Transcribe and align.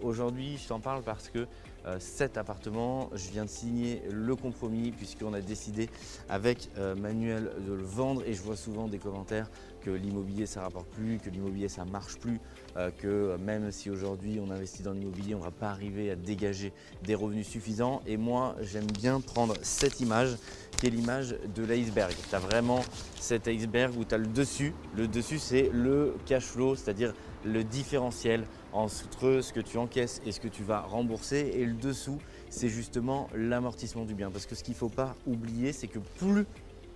Aujourd'hui, 0.00 0.58
je 0.62 0.68
t'en 0.68 0.78
parle 0.78 1.02
parce 1.02 1.28
que 1.28 1.48
euh, 1.86 1.96
cet 1.98 2.38
appartement, 2.38 3.10
je 3.14 3.30
viens 3.30 3.44
de 3.44 3.50
signer 3.50 4.00
le 4.12 4.36
compromis 4.36 4.92
puisqu'on 4.92 5.34
a 5.34 5.40
décidé 5.40 5.90
avec 6.28 6.68
euh, 6.78 6.94
Manuel 6.94 7.50
de 7.66 7.72
le 7.72 7.82
vendre 7.82 8.22
et 8.24 8.32
je 8.32 8.42
vois 8.42 8.54
souvent 8.54 8.86
des 8.86 8.98
commentaires 8.98 9.50
que 9.80 9.90
l'immobilier 9.90 10.46
ça 10.46 10.62
rapporte 10.62 10.86
plus, 10.90 11.18
que 11.18 11.30
l'immobilier 11.30 11.68
ça 11.68 11.84
marche 11.84 12.16
plus, 12.18 12.38
euh, 12.76 12.92
que 12.96 13.36
même 13.38 13.72
si 13.72 13.90
aujourd'hui 13.90 14.38
on 14.40 14.52
investit 14.52 14.84
dans 14.84 14.92
l'immobilier, 14.92 15.34
on 15.34 15.40
ne 15.40 15.44
va 15.44 15.50
pas 15.50 15.70
arriver 15.70 16.12
à 16.12 16.14
dégager 16.14 16.72
des 17.02 17.16
revenus 17.16 17.48
suffisants. 17.48 18.02
Et 18.06 18.16
moi, 18.16 18.54
j'aime 18.60 18.86
bien 18.86 19.20
prendre 19.20 19.54
cette 19.62 19.98
image 19.98 20.36
qui 20.78 20.86
est 20.86 20.90
l'image 20.90 21.34
de 21.56 21.64
l'iceberg. 21.64 22.14
Tu 22.30 22.34
as 22.36 22.38
vraiment 22.38 22.84
cet 23.18 23.48
iceberg 23.48 23.98
où 23.98 24.04
tu 24.04 24.14
as 24.14 24.18
le 24.18 24.28
dessus. 24.28 24.74
Le 24.96 25.08
dessus, 25.08 25.40
c'est 25.40 25.70
le 25.72 26.14
cash 26.24 26.44
flow, 26.44 26.76
c'est-à-dire 26.76 27.14
le 27.44 27.64
différentiel 27.64 28.44
entre 28.72 29.40
ce 29.40 29.52
que 29.52 29.60
tu 29.60 29.78
encaisses 29.78 30.20
et 30.26 30.32
ce 30.32 30.40
que 30.40 30.48
tu 30.48 30.62
vas 30.62 30.80
rembourser. 30.80 31.52
Et 31.54 31.64
le 31.64 31.74
dessous, 31.74 32.18
c'est 32.50 32.68
justement 32.68 33.28
l'amortissement 33.34 34.04
du 34.04 34.14
bien. 34.14 34.30
Parce 34.30 34.46
que 34.46 34.54
ce 34.54 34.62
qu'il 34.62 34.74
ne 34.74 34.78
faut 34.78 34.88
pas 34.88 35.14
oublier, 35.26 35.72
c'est 35.72 35.88
que 35.88 35.98
plus 35.98 36.46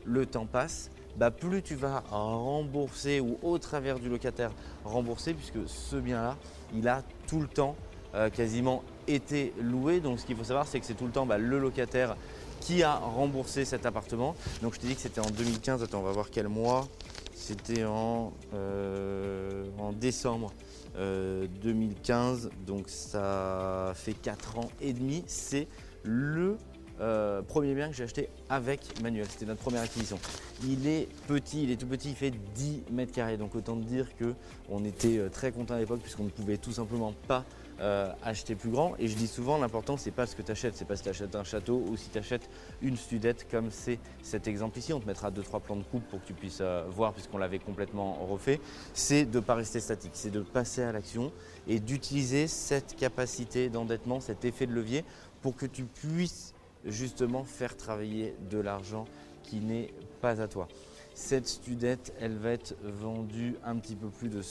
le 0.05 0.27
temps 0.27 0.47
passe, 0.47 0.91
bah 1.17 1.31
plus 1.31 1.63
tu 1.63 1.75
vas 1.75 2.01
rembourser 2.11 3.21
ou 3.21 3.39
au 3.43 3.59
travers 3.59 3.99
du 3.99 4.09
locataire 4.09 4.53
rembourser, 4.85 5.35
puisque 5.35 5.67
ce 5.67 5.97
bien-là, 5.97 6.37
il 6.75 6.89
a 6.89 7.03
tout 7.27 7.41
le 7.41 7.49
temps 7.49 7.75
euh, 8.15 8.31
quasiment 8.31 8.83
été 9.09 9.53
loué. 9.61 10.01
Donc 10.01 10.21
ce 10.21 10.27
qu'il 10.27 10.37
faut 10.37 10.45
savoir, 10.45 10.67
c'est 10.67 10.81
que 10.81 10.87
c'est 10.87 10.95
tout 10.95 11.07
le 11.07 11.13
temps 11.13 11.27
bah, 11.27 11.39
le 11.39 11.59
locataire 11.59 12.17
qui 12.61 12.83
a 12.83 12.97
remboursé 12.97 13.65
cet 13.65 13.87
appartement. 13.87 14.35
Donc 14.63 14.75
je 14.75 14.81
t'ai 14.81 14.89
dit 14.89 14.95
que 14.95 15.01
c'était 15.01 15.21
en 15.21 15.31
2015. 15.31 15.83
Attends, 15.83 16.01
on 16.01 16.03
va 16.03 16.13
voir 16.13 16.31
quel 16.31 16.49
mois. 16.49 16.87
C'était 17.35 17.85
en, 17.85 18.33
euh, 18.55 19.67
en 19.79 19.93
décembre 19.93 20.53
2015, 20.97 22.47
euh, 22.47 22.67
donc 22.67 22.89
ça 22.89 23.93
fait 23.95 24.15
4 24.15 24.59
ans 24.59 24.71
et 24.81 24.93
demi. 24.93 25.25
C'est 25.27 25.69
le 26.03 26.57
euh, 27.01 27.43
premier 27.43 27.75
bien 27.75 27.89
que 27.89 27.95
j'ai 27.95 28.05
acheté 28.05 28.29
avec 28.49 28.81
Manuel. 29.03 29.27
C'était 29.29 29.47
notre 29.47 29.61
première 29.61 29.83
acquisition. 29.83 30.19
Il 30.65 30.87
est 30.87 31.09
petit, 31.27 31.65
il 31.65 31.71
est 31.71 31.77
tout 31.77 31.87
petit, 31.87 32.11
il 32.11 32.17
fait 32.17 32.33
10 32.55 32.85
mètres 32.91 33.13
carrés. 33.13 33.37
Donc 33.37 33.55
autant 33.55 33.77
dire 33.77 34.09
qu'on 34.17 34.85
était 34.85 35.29
très 35.31 35.53
content 35.53 35.75
à 35.75 35.79
l'époque 35.79 36.01
puisqu'on 36.01 36.25
ne 36.25 36.31
pouvait 36.31 36.57
tout 36.57 36.73
simplement 36.73 37.13
pas 37.29 37.45
euh, 37.81 38.11
acheter 38.23 38.55
plus 38.55 38.71
grand. 38.71 38.95
Et 38.99 39.07
je 39.07 39.17
dis 39.17 39.27
souvent, 39.27 39.59
l'important, 39.59 39.97
c'est 39.97 40.11
pas 40.11 40.27
ce 40.27 40.35
que 40.35 40.43
tu 40.43 40.51
achètes, 40.51 40.77
c'est 40.77 40.85
pas 40.85 40.97
si 40.97 41.03
tu 41.03 41.09
achètes 41.09 41.35
un 41.37 41.45
château 41.45 41.83
ou 41.89 41.97
si 41.97 42.09
tu 42.09 42.19
achètes 42.19 42.49
une 42.83 42.97
studette 42.97 43.47
comme 43.51 43.71
c'est 43.71 43.99
cet 44.23 44.49
exemple 44.49 44.79
ici. 44.79 44.93
On 44.93 45.01
te 45.01 45.07
mettra 45.07 45.31
2-3 45.31 45.61
plans 45.61 45.77
de 45.77 45.83
coupe 45.83 46.07
pour 46.09 46.23
que 46.23 46.27
tu 46.27 46.35
puisses 46.35 46.61
euh, 46.61 46.85
voir, 46.89 47.13
puisqu'on 47.13 47.39
l'avait 47.39 47.59
complètement 47.59 48.15
refait. 48.27 48.61
C'est 48.95 49.27
de 49.27 49.39
ne 49.39 49.45
pas 49.45 49.55
rester 49.55 49.81
statique, 49.81 50.13
c'est 50.15 50.31
de 50.31 50.41
passer 50.41 50.83
à 50.83 50.93
l'action 50.93 51.33
et 51.69 51.81
d'utiliser 51.81 52.47
cette 52.47 52.97
capacité 52.97 53.69
d'endettement, 53.69 54.21
cet 54.21 54.45
effet 54.45 54.67
de 54.67 54.73
levier 54.73 55.05
pour 55.43 55.55
que 55.57 55.67
tu 55.67 55.85
puisses 55.85 56.55
justement 56.85 57.45
faire 57.45 57.77
travailler 57.77 58.35
de 58.51 58.59
l'argent 58.59 59.05
qui 59.43 59.61
n'est 59.61 59.93
pas 60.21 60.41
à 60.41 60.49
toi. 60.49 60.69
Cette 61.15 61.47
studette, 61.47 62.13
elle 62.21 62.37
va 62.37 62.51
être 62.51 62.75
vendue 62.83 63.57
un 63.65 63.77
petit 63.77 63.97
peu 63.97 64.09
plus 64.09 64.29
de 64.29 64.43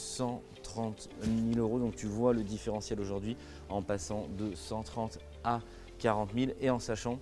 130 0.76 1.08
000 1.54 1.58
euros. 1.58 1.78
Donc 1.78 1.96
tu 1.96 2.06
vois 2.06 2.32
le 2.32 2.42
différentiel 2.42 3.00
aujourd'hui 3.00 3.36
en 3.68 3.82
passant 3.82 4.26
de 4.38 4.54
130 4.54 5.18
à 5.44 5.60
40 5.98 6.30
000 6.34 6.52
et 6.60 6.70
en 6.70 6.78
sachant 6.78 7.18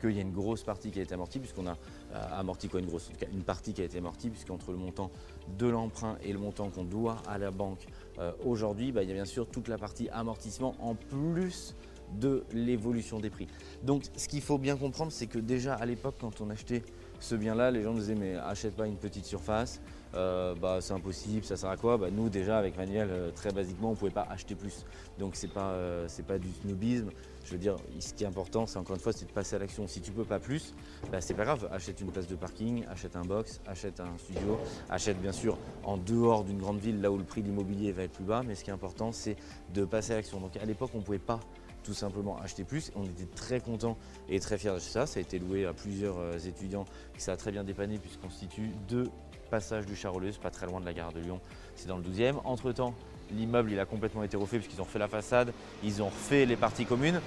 qu'il 0.00 0.12
y 0.12 0.18
a 0.18 0.22
une 0.22 0.32
grosse 0.32 0.62
partie 0.62 0.90
qui 0.90 0.98
a 0.98 1.02
été 1.02 1.12
amortie, 1.12 1.38
puisqu'on 1.38 1.66
a 1.66 1.76
euh, 2.14 2.38
amorti 2.40 2.68
quoi? 2.68 2.80
Une 2.80 2.86
grosse, 2.86 3.10
partie 3.44 3.74
qui 3.74 3.82
a 3.82 3.84
été 3.84 3.98
amortie, 3.98 4.30
puisqu'entre 4.30 4.70
le 4.70 4.78
montant 4.78 5.10
de 5.58 5.66
l'emprunt 5.66 6.16
et 6.22 6.32
le 6.32 6.38
montant 6.38 6.70
qu'on 6.70 6.84
doit 6.84 7.18
à 7.28 7.36
la 7.36 7.50
banque 7.50 7.86
euh, 8.18 8.32
aujourd'hui, 8.46 8.92
bah, 8.92 9.02
il 9.02 9.10
y 9.10 9.12
a 9.12 9.14
bien 9.14 9.26
sûr 9.26 9.46
toute 9.46 9.68
la 9.68 9.76
partie 9.76 10.08
amortissement 10.08 10.74
en 10.80 10.94
plus 10.94 11.74
de 12.18 12.44
l'évolution 12.52 13.20
des 13.20 13.28
prix. 13.28 13.46
Donc 13.82 14.04
ce 14.16 14.26
qu'il 14.26 14.40
faut 14.40 14.56
bien 14.56 14.76
comprendre, 14.76 15.12
c'est 15.12 15.26
que 15.26 15.38
déjà 15.38 15.74
à 15.74 15.84
l'époque, 15.84 16.14
quand 16.18 16.40
on 16.40 16.48
achetait 16.48 16.82
ce 17.20 17.34
bien-là, 17.34 17.70
les 17.70 17.82
gens 17.82 17.92
nous 17.92 18.00
disaient 18.00 18.14
mais 18.14 18.36
achète 18.36 18.74
pas 18.74 18.86
une 18.86 18.96
petite 18.96 19.24
surface, 19.24 19.80
euh, 20.14 20.54
bah, 20.56 20.78
c'est 20.80 20.92
impossible, 20.92 21.44
ça 21.44 21.56
sert 21.56 21.70
à 21.70 21.76
quoi? 21.76 21.96
Bah, 21.96 22.08
Nous 22.10 22.28
déjà 22.28 22.58
avec 22.58 22.76
Manuel, 22.76 23.08
euh, 23.10 23.30
très 23.30 23.52
basiquement, 23.52 23.88
on 23.88 23.92
ne 23.92 23.96
pouvait 23.96 24.10
pas 24.10 24.26
acheter 24.28 24.54
plus. 24.54 24.84
Donc 25.18 25.36
c'est 25.36 25.52
pas, 25.52 25.70
euh, 25.70 26.08
pas 26.26 26.38
du 26.38 26.48
snobisme. 26.62 27.10
Je 27.44 27.52
veux 27.52 27.58
dire, 27.58 27.76
ce 28.00 28.12
qui 28.12 28.24
est 28.24 28.26
important, 28.26 28.66
c'est 28.66 28.78
encore 28.78 28.96
une 28.96 29.02
fois, 29.02 29.12
c'est 29.12 29.26
de 29.26 29.32
passer 29.32 29.56
à 29.56 29.58
l'action. 29.58 29.86
Si 29.86 30.00
tu 30.00 30.10
peux 30.10 30.24
pas 30.24 30.38
plus, 30.38 30.74
bah, 31.10 31.20
c'est 31.20 31.34
pas 31.34 31.44
grave, 31.44 31.68
achète 31.72 32.00
une 32.00 32.10
place 32.10 32.26
de 32.26 32.34
parking, 32.34 32.84
achète 32.90 33.16
un 33.16 33.22
box, 33.22 33.60
achète 33.66 34.00
un 34.00 34.18
studio, 34.18 34.58
achète 34.88 35.20
bien 35.20 35.32
sûr 35.32 35.56
en 35.84 35.96
dehors 35.96 36.44
d'une 36.44 36.58
grande 36.58 36.78
ville, 36.78 37.00
là 37.00 37.10
où 37.10 37.16
le 37.16 37.24
prix 37.24 37.42
de 37.42 37.46
l'immobilier 37.46 37.92
va 37.92 38.02
être 38.02 38.12
plus 38.12 38.24
bas, 38.24 38.42
mais 38.44 38.54
ce 38.54 38.64
qui 38.64 38.70
est 38.70 38.74
important, 38.74 39.12
c'est 39.12 39.36
de 39.72 39.84
passer 39.84 40.12
à 40.12 40.16
l'action. 40.16 40.40
Donc 40.40 40.56
à 40.56 40.64
l'époque, 40.64 40.90
on 40.94 40.98
ne 40.98 41.02
pouvait 41.02 41.18
pas 41.18 41.40
tout 41.82 41.94
simplement 41.94 42.38
acheter 42.38 42.64
plus. 42.64 42.90
On 42.94 43.04
était 43.04 43.26
très 43.26 43.60
contents 43.60 43.96
et 44.28 44.40
très 44.40 44.58
fiers 44.58 44.74
de 44.74 44.78
ça. 44.78 45.06
Ça 45.06 45.18
a 45.18 45.22
été 45.22 45.38
loué 45.38 45.66
à 45.66 45.72
plusieurs 45.72 46.18
euh, 46.18 46.38
étudiants 46.38 46.84
qui 47.14 47.22
ça 47.22 47.32
a 47.32 47.36
très 47.36 47.52
bien 47.52 47.64
dépanné 47.64 47.98
puisqu'on 47.98 48.28
constitue 48.28 48.70
deux 48.88 49.08
passages 49.50 49.86
du 49.86 49.96
Charolais, 49.96 50.30
pas 50.40 50.50
très 50.50 50.66
loin 50.66 50.80
de 50.80 50.86
la 50.86 50.92
gare 50.92 51.12
de 51.12 51.20
Lyon, 51.20 51.40
c'est 51.74 51.88
dans 51.88 51.98
le 51.98 52.04
12e. 52.04 52.36
Entre 52.44 52.72
temps, 52.72 52.94
l'immeuble 53.32 53.72
il 53.72 53.80
a 53.80 53.84
complètement 53.84 54.22
été 54.22 54.36
refait 54.36 54.58
puisqu'ils 54.58 54.80
ont 54.80 54.84
refait 54.84 54.98
la 54.98 55.08
façade, 55.08 55.52
ils 55.82 56.02
ont 56.02 56.06
refait 56.06 56.46
les 56.46 56.56
parties 56.56 56.86
communes. 56.86 57.20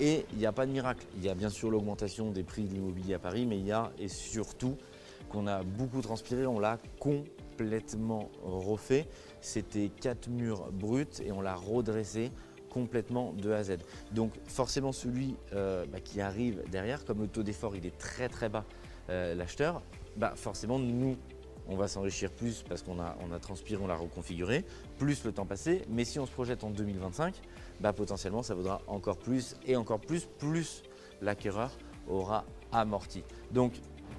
Et 0.00 0.26
il 0.32 0.38
n'y 0.38 0.46
a 0.46 0.52
pas 0.52 0.66
de 0.66 0.72
miracle. 0.72 1.06
Il 1.16 1.24
y 1.24 1.28
a 1.28 1.34
bien 1.34 1.50
sûr 1.50 1.70
l'augmentation 1.70 2.30
des 2.30 2.42
prix 2.42 2.64
de 2.64 2.74
l'immobilier 2.74 3.14
à 3.14 3.18
Paris, 3.18 3.46
mais 3.46 3.58
il 3.58 3.66
y 3.66 3.72
a 3.72 3.92
et 3.98 4.08
surtout 4.08 4.76
qu'on 5.28 5.46
a 5.46 5.62
beaucoup 5.62 6.00
transpiré, 6.00 6.46
on 6.46 6.58
l'a 6.58 6.78
complètement 6.98 8.30
refait. 8.42 9.06
C'était 9.40 9.88
quatre 9.88 10.28
murs 10.28 10.70
bruts 10.72 11.06
et 11.24 11.32
on 11.32 11.40
l'a 11.40 11.54
redressé 11.54 12.32
complètement 12.74 13.32
de 13.32 13.52
A 13.52 13.58
à 13.58 13.62
Z. 13.62 13.76
Donc 14.10 14.32
forcément 14.46 14.90
celui 14.90 15.36
euh, 15.54 15.86
bah, 15.86 16.00
qui 16.00 16.20
arrive 16.20 16.64
derrière, 16.70 17.04
comme 17.04 17.20
le 17.20 17.28
taux 17.28 17.44
d'effort 17.44 17.76
il 17.76 17.86
est 17.86 17.96
très 17.96 18.28
très 18.28 18.48
bas, 18.48 18.64
euh, 19.10 19.34
l'acheteur, 19.36 19.80
bah, 20.16 20.32
forcément 20.34 20.80
nous 20.80 21.16
on 21.68 21.76
va 21.76 21.88
s'enrichir 21.88 22.30
plus 22.30 22.62
parce 22.68 22.82
qu'on 22.82 23.00
a, 23.00 23.14
transpiré, 23.40 23.82
on 23.82 23.86
l'a 23.86 23.96
reconfiguré, 23.96 24.66
plus 24.98 25.24
le 25.24 25.32
temps 25.32 25.46
passé. 25.46 25.82
Mais 25.88 26.04
si 26.04 26.18
on 26.18 26.26
se 26.26 26.32
projette 26.32 26.62
en 26.62 26.70
2025, 26.70 27.34
bah, 27.80 27.94
potentiellement 27.94 28.42
ça 28.42 28.54
vaudra 28.54 28.82
encore 28.86 29.16
plus 29.16 29.56
et 29.66 29.76
encore 29.76 30.00
plus, 30.00 30.28
plus 30.38 30.82
l'acquéreur 31.22 31.70
aura 32.06 32.44
amorti. 32.70 33.22
Donc 33.50 33.72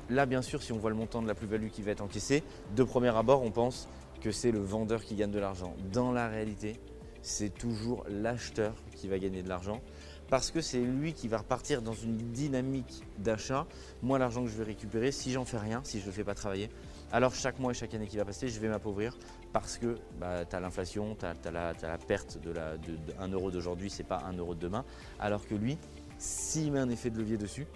là, 0.09 0.25
bien 0.25 0.41
sûr, 0.41 0.63
si 0.63 0.71
on 0.71 0.77
voit 0.77 0.89
le 0.89 0.95
montant 0.95 1.21
de 1.21 1.27
la 1.27 1.35
plus-value 1.35 1.67
qui 1.67 1.83
va 1.83 1.91
être 1.91 2.01
encaissée, 2.01 2.41
de 2.75 2.83
premier 2.83 3.15
abord, 3.15 3.43
on 3.43 3.51
pense 3.51 3.87
que 4.21 4.31
c'est 4.31 4.51
le 4.51 4.59
vendeur 4.59 5.03
qui 5.03 5.15
gagne 5.15 5.29
de 5.29 5.39
l'argent. 5.39 5.75
Dans 5.91 6.11
la 6.11 6.27
réalité, 6.27 6.79
c'est 7.25 7.49
toujours 7.49 8.05
l'acheteur 8.07 8.75
qui 8.95 9.07
va 9.07 9.17
gagner 9.17 9.41
de 9.41 9.49
l'argent 9.49 9.81
parce 10.29 10.51
que 10.51 10.61
c'est 10.61 10.79
lui 10.79 11.13
qui 11.13 11.27
va 11.27 11.39
repartir 11.39 11.81
dans 11.81 11.93
une 11.93 12.17
dynamique 12.17 13.03
d'achat. 13.19 13.67
Moi, 14.01 14.17
l'argent 14.17 14.43
que 14.43 14.49
je 14.49 14.57
vais 14.57 14.63
récupérer, 14.63 15.11
si 15.11 15.31
j'en 15.31 15.45
fais 15.45 15.57
rien, 15.57 15.81
si 15.83 15.99
je 15.99 16.03
ne 16.03 16.07
le 16.07 16.13
fais 16.13 16.23
pas 16.23 16.33
travailler, 16.33 16.69
alors 17.11 17.33
chaque 17.33 17.59
mois 17.59 17.71
et 17.71 17.75
chaque 17.75 17.93
année 17.93 18.07
qui 18.07 18.17
va 18.17 18.25
passer, 18.25 18.47
je 18.47 18.59
vais 18.59 18.67
m'appauvrir 18.67 19.17
parce 19.53 19.77
que 19.77 19.97
bah, 20.19 20.45
tu 20.45 20.55
as 20.55 20.59
l'inflation, 20.59 21.15
tu 21.15 21.25
as, 21.25 21.51
la 21.51 21.97
perte 22.07 22.39
de, 22.41 22.51
la, 22.51 22.77
de, 22.77 22.97
1 23.19 23.27
euro 23.29 23.51
d'aujourd'hui, 23.51 23.89
c'est 23.89 24.03
pas 24.03 24.23
1 24.25 24.33
euro 24.37 24.55
de 24.55 24.59
demain. 24.59 24.83
Alors 25.19 25.47
que 25.47 25.55
lui, 25.55 25.77
s'il 26.17 26.71
met 26.71 26.79
un 26.79 26.89
effet 26.89 27.09
de 27.09 27.17
levier 27.17 27.37
dessus, 27.37 27.67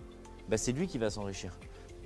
bah, 0.48 0.58
c'est 0.58 0.72
lui 0.72 0.88
qui 0.88 0.98
va 0.98 1.10
s'enrichir 1.10 1.58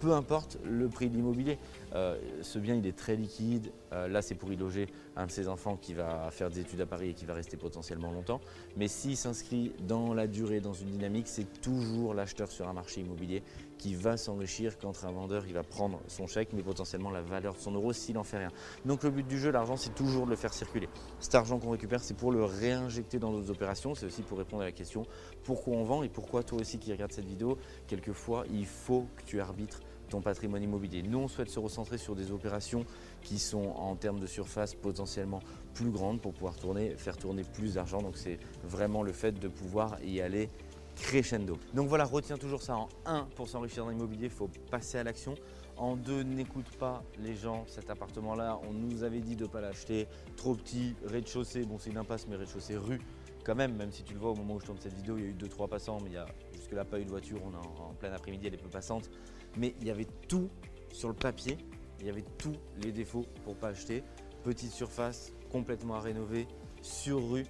peu 0.04 0.12
importe 0.12 0.58
le 0.66 0.90
prix 0.90 1.10
de 1.10 1.16
l'immobilier. 1.16 1.58
Euh, 1.96 2.20
ce 2.42 2.60
bien, 2.60 2.76
il 2.76 2.86
est 2.86 2.98
très 2.98 3.16
liquide. 3.16 3.72
Euh, 3.94 4.10
là, 4.10 4.22
c'est 4.22 4.36
pour 4.36 4.52
y 4.52 4.58
loger 4.58 4.88
un 5.16 5.28
de 5.28 5.32
ses 5.32 5.48
enfants 5.48 5.78
qui 5.78 5.94
va 5.94 6.30
faire 6.30 6.50
des 6.50 6.60
études 6.60 6.82
à 6.82 6.86
Paris 6.86 7.12
et 7.12 7.14
qui 7.14 7.26
va 7.26 7.34
rester 7.34 7.56
potentiellement 7.56 8.12
longtemps. 8.12 8.42
Mais 8.76 8.90
s'il 8.90 9.16
s'inscrit 9.16 9.72
dans 9.88 10.14
la 10.14 10.28
durée, 10.28 10.60
dans 10.60 10.74
une 10.74 10.90
dynamique, 10.90 11.28
c'est 11.30 11.62
toujours 11.62 12.14
l'acheteur 12.14 12.52
sur 12.52 12.68
un 12.68 12.74
marché 12.74 13.00
immobilier 13.00 13.44
qui 13.78 13.96
va 13.96 14.18
s'enrichir 14.18 14.78
quand 14.78 15.04
un 15.04 15.12
vendeur 15.12 15.46
il 15.46 15.54
va 15.54 15.64
prendre 15.64 16.00
son 16.08 16.28
chèque, 16.28 16.50
mais 16.54 16.64
potentiellement 16.64 17.10
la 17.10 17.22
valeur 17.22 17.54
de 17.54 17.60
son 17.60 17.74
euro 17.74 17.92
s'il 17.92 18.16
n'en 18.16 18.24
fait 18.24 18.38
rien. 18.38 18.52
Donc 18.86 19.04
le 19.04 19.10
but 19.10 19.28
du 19.28 19.38
jeu, 19.38 19.52
l'argent, 19.52 19.76
c'est 19.76 19.94
toujours 19.94 20.26
de 20.26 20.30
le 20.30 20.36
faire 20.36 20.54
circuler. 20.54 20.88
Cet 21.20 21.36
argent 21.36 21.60
qu'on 21.60 21.72
récupère, 21.72 22.02
c'est 22.02 22.14
pour 22.16 22.32
le 22.32 22.46
réinjecter 22.46 23.20
dans 23.20 23.32
d'autres 23.32 23.52
opérations. 23.52 23.94
C'est 23.94 24.06
aussi 24.06 24.22
pour 24.22 24.38
répondre 24.38 24.64
à 24.64 24.66
la 24.66 24.72
question 24.72 25.06
pourquoi 25.44 25.76
on 25.76 25.84
vend 25.84 26.04
et 26.04 26.10
pourquoi 26.10 26.44
toi 26.44 26.62
aussi 26.62 26.78
qui 26.78 26.92
regardes 26.92 27.12
cette 27.12 27.28
vidéo, 27.28 27.58
quelquefois, 27.88 28.46
il 28.54 28.66
faut 28.66 29.06
que 29.18 29.24
tu 29.24 29.42
arbitres 29.42 29.82
patrimoine 30.22 30.64
immobilier. 30.64 31.04
Nous, 31.04 31.20
on 31.20 31.28
souhaite 31.28 31.50
se 31.50 31.60
recentrer 31.60 31.98
sur 31.98 32.16
des 32.16 32.32
opérations 32.32 32.86
qui 33.22 33.40
sont 33.40 33.74
en 33.78 33.96
termes 33.96 34.20
de 34.20 34.28
surface 34.28 34.76
potentiellement 34.76 35.40
plus 35.74 35.90
grandes 35.90 36.22
pour 36.22 36.34
pouvoir 36.34 36.56
tourner, 36.56 36.96
faire 36.98 37.18
tourner 37.18 37.44
plus 37.44 37.76
d'argent. 37.76 38.02
Donc 38.02 38.18
c'est 38.18 38.40
vraiment 38.64 39.04
le 39.04 39.12
fait 39.12 39.40
de 39.40 39.48
pouvoir 39.48 39.98
y 40.04 40.22
aller 40.22 40.50
crescendo. 40.96 41.58
Donc 41.74 41.88
voilà, 41.88 42.06
retiens 42.06 42.38
toujours 42.38 42.62
ça 42.62 42.76
en 42.76 42.90
1 43.06 43.28
pour 43.36 43.50
s'enrichir 43.50 43.84
dans 43.84 43.90
l'immobilier, 43.90 44.26
il 44.26 44.30
faut 44.30 44.50
passer 44.70 44.98
à 44.98 45.04
l'action. 45.04 45.36
En 45.76 45.96
deux, 45.96 46.22
n'écoute 46.22 46.70
pas 46.78 47.04
les 47.20 47.36
gens. 47.36 47.64
Cet 47.68 47.90
appartement-là, 47.90 48.60
on 48.70 48.74
nous 48.74 49.04
avait 49.04 49.22
dit 49.22 49.36
de 49.36 49.46
ne 49.46 49.50
pas 49.50 49.60
l'acheter. 49.60 50.08
Trop 50.38 50.54
petit, 50.54 50.94
rez-de-chaussée. 51.04 51.66
Bon, 51.66 51.78
c'est 51.80 51.90
une 51.90 51.98
impasse, 51.98 52.28
mais 52.28 52.36
rez-de-chaussée 52.36 52.78
rue 52.78 53.02
quand 53.44 53.56
même, 53.56 53.76
même 53.76 53.92
si 53.92 54.04
tu 54.04 54.14
le 54.14 54.20
vois 54.20 54.32
au 54.32 54.36
moment 54.36 54.56
où 54.56 54.60
je 54.60 54.66
tourne 54.66 54.80
cette 54.80 54.94
vidéo, 54.94 55.18
il 55.18 55.24
y 55.24 55.28
a 55.28 55.30
eu 55.30 55.34
2-3 55.34 55.68
passants, 55.68 55.98
mais 56.04 56.10
il 56.10 56.14
y 56.14 56.18
a 56.18 56.26
jusque-là 56.54 56.86
pas 56.86 57.00
eu 57.00 57.06
de 57.06 57.10
voiture, 57.10 57.40
on 57.44 57.52
est 57.52 57.82
en, 57.82 57.94
plein 57.94 58.12
après-midi, 58.14 58.48
elle 58.48 58.54
est 58.54 58.58
peu 58.58 58.70
passante. 58.70 59.10
Mais 59.58 59.76
il 59.82 59.88
y 59.88 59.92
avait 59.92 60.08
tout 60.28 60.50
sur 60.92 61.10
le 61.10 61.14
papier, 61.14 61.58
il 62.00 62.08
y 62.08 62.10
avait 62.10 62.24
tous 62.38 62.56
les 62.82 62.92
défauts 62.92 63.26
pour 63.44 63.56
pas 63.56 63.70
acheter. 63.70 64.04
Petite 64.44 64.72
surface, 64.72 65.32
complètement 65.52 65.96
à 65.96 66.00
rénover, 66.02 66.48
sur 66.82 67.32
rue. 67.32 67.46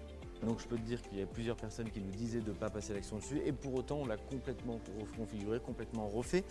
Donc 0.45 0.60
je 0.60 0.68
peux 0.68 0.75
te 0.75 0.81
dire 0.81 1.01
qu'il 1.01 1.19
y 1.19 1.22
a 1.22 1.25
plusieurs 1.25 1.56
personnes 1.56 1.90
qui 1.90 2.01
nous 2.01 2.12
disaient 2.12 2.42
de 2.42 2.50
ne 2.50 2.56
pas 2.56 2.69
passer 2.69 2.94
l'action 2.94 3.16
dessus 3.16 3.42
et 3.46 3.54
pour 3.54 3.74
autant 3.75 4.00
on 4.00 4.06
l'a 4.06 4.18
complètement 4.18 4.80
reconfiguré, 5.00 5.60
complètement 5.62 6.07
refait. 6.07 6.44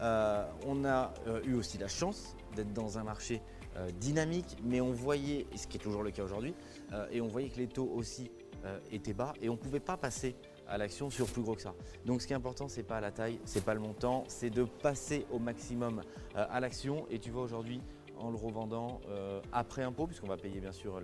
Euh, 0.00 0.44
on 0.66 0.84
a 0.84 1.14
euh, 1.28 1.40
eu 1.44 1.54
aussi 1.54 1.78
la 1.78 1.86
chance 1.86 2.36
d'être 2.56 2.72
dans 2.72 2.98
un 2.98 3.04
marché 3.04 3.40
euh, 3.76 3.88
dynamique, 4.00 4.56
mais 4.64 4.80
on 4.80 4.90
voyait, 4.90 5.46
ce 5.54 5.68
qui 5.68 5.76
est 5.76 5.80
toujours 5.80 6.02
le 6.02 6.10
cas 6.10 6.24
aujourd'hui, 6.24 6.54
et 7.12 7.20
on 7.20 7.28
voyait 7.28 7.48
que 7.48 7.58
les 7.58 7.68
taux 7.68 7.90
aussi 7.94 8.30
euh, 8.64 8.78
était 8.90 9.12
bas 9.12 9.32
et 9.40 9.48
on 9.48 9.52
ne 9.52 9.58
pouvait 9.58 9.80
pas 9.80 9.96
passer 9.96 10.36
à 10.68 10.78
l'action 10.78 11.10
sur 11.10 11.26
plus 11.26 11.42
gros 11.42 11.54
que 11.54 11.62
ça. 11.62 11.74
Donc 12.04 12.22
ce 12.22 12.26
qui 12.26 12.32
est 12.32 12.36
important, 12.36 12.68
c'est 12.68 12.82
pas 12.82 13.00
la 13.00 13.12
taille, 13.12 13.38
c'est 13.44 13.64
pas 13.64 13.74
le 13.74 13.80
montant, 13.80 14.24
c'est 14.28 14.50
de 14.50 14.64
passer 14.64 15.26
au 15.30 15.38
maximum 15.38 16.02
euh, 16.36 16.46
à 16.48 16.60
l'action. 16.60 17.06
Et 17.10 17.18
tu 17.18 17.30
vois 17.30 17.42
aujourd'hui, 17.42 17.80
en 18.18 18.30
le 18.30 18.36
revendant 18.36 19.00
euh, 19.08 19.40
après 19.52 19.82
impôt, 19.82 20.06
puisqu'on 20.06 20.26
va 20.26 20.36
payer 20.36 20.58
bien 20.58 20.72
sûr 20.72 21.00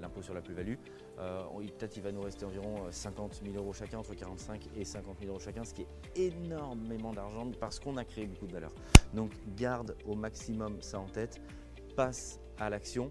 l'impôt 0.00 0.22
sur 0.22 0.34
la 0.34 0.40
plus-value, 0.40 0.74
peut-être 1.16 1.96
il 1.96 2.02
va 2.02 2.12
nous 2.12 2.20
rester 2.20 2.44
environ 2.44 2.90
50 2.90 3.42
000 3.44 3.56
euros 3.56 3.72
chacun, 3.72 3.98
entre 3.98 4.14
45 4.14 4.68
et 4.76 4.84
50 4.84 5.18
000 5.20 5.30
euros 5.30 5.40
chacun, 5.40 5.64
ce 5.64 5.72
qui 5.72 5.82
est 5.82 6.20
énormément 6.20 7.12
d'argent 7.12 7.50
parce 7.60 7.78
qu'on 7.78 7.96
a 7.96 8.04
créé 8.04 8.26
beaucoup 8.26 8.46
de 8.46 8.52
valeur. 8.52 8.72
Donc 9.14 9.32
garde 9.56 9.96
au 10.06 10.14
maximum 10.14 10.82
ça 10.82 10.98
en 10.98 11.06
tête, 11.06 11.40
passe 11.96 12.40
à 12.58 12.68
l'action. 12.70 13.10